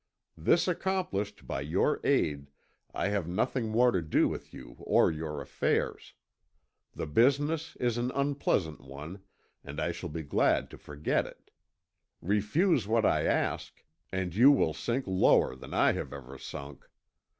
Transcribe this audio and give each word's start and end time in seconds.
This 0.35 0.67
accomplished 0.67 1.45
by 1.45 1.61
your 1.61 1.99
aid, 2.03 2.47
I 2.91 3.09
have 3.09 3.27
nothing 3.27 3.69
more 3.69 3.91
to 3.91 4.01
do 4.01 4.27
with 4.27 4.51
you 4.51 4.77
or 4.79 5.11
your 5.11 5.41
affairs. 5.43 6.15
The 6.95 7.05
business 7.05 7.75
is 7.75 7.99
an 7.99 8.09
unpleasant 8.15 8.81
one, 8.83 9.21
and 9.63 9.79
I 9.79 9.91
shall 9.91 10.09
be 10.09 10.23
glad 10.23 10.71
to 10.71 10.79
forget 10.79 11.27
it. 11.27 11.51
Refuse 12.19 12.87
what 12.87 13.05
I 13.05 13.25
ask, 13.27 13.83
and 14.11 14.33
you 14.33 14.51
will 14.51 14.73
sink 14.73 15.05
lower 15.05 15.55
than 15.55 15.71
I 15.71 15.91
have 15.91 16.11
ever 16.13 16.39
sunk. 16.39 16.89